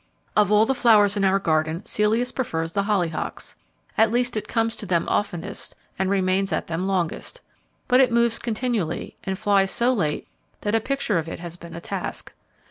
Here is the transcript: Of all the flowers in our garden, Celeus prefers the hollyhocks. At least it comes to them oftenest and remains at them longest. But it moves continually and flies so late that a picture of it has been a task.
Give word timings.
Of 0.35 0.51
all 0.51 0.65
the 0.65 0.73
flowers 0.73 1.15
in 1.15 1.23
our 1.23 1.37
garden, 1.37 1.83
Celeus 1.85 2.31
prefers 2.33 2.73
the 2.73 2.85
hollyhocks. 2.85 3.55
At 3.99 4.09
least 4.09 4.35
it 4.35 4.47
comes 4.47 4.75
to 4.77 4.87
them 4.87 5.07
oftenest 5.07 5.75
and 5.99 6.09
remains 6.09 6.51
at 6.51 6.65
them 6.65 6.87
longest. 6.87 7.41
But 7.87 7.99
it 7.99 8.11
moves 8.11 8.39
continually 8.39 9.15
and 9.25 9.37
flies 9.37 9.69
so 9.69 9.93
late 9.93 10.27
that 10.61 10.73
a 10.73 10.79
picture 10.79 11.19
of 11.19 11.29
it 11.29 11.37
has 11.37 11.55
been 11.55 11.75
a 11.75 11.81
task. 11.81 12.33